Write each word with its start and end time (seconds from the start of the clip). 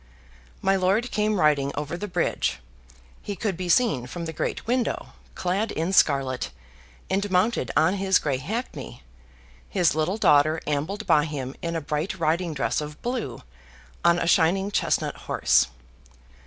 My 0.63 0.75
lord 0.75 1.11
came 1.11 1.39
riding 1.39 1.71
over 1.75 1.95
the 1.95 2.07
bridge 2.07 2.57
he 3.21 3.35
could 3.35 3.55
be 3.55 3.69
seen 3.69 4.07
from 4.07 4.25
the 4.25 4.33
great 4.33 4.65
window, 4.65 5.09
clad 5.35 5.71
in 5.71 5.93
scarlet, 5.93 6.49
and 7.07 7.29
mounted 7.29 7.69
on 7.77 7.97
his 7.97 8.17
gray 8.17 8.37
hackney 8.37 9.03
his 9.69 9.93
little 9.93 10.17
daughter 10.17 10.59
ambled 10.65 11.05
by 11.05 11.25
him 11.25 11.53
in 11.61 11.75
a 11.75 11.81
bright 11.81 12.17
riding 12.17 12.55
dress 12.55 12.81
of 12.81 12.99
blue, 13.03 13.43
on 14.03 14.17
a 14.17 14.25
shining 14.25 14.71
chestnut 14.71 15.15
horse. 15.29 15.67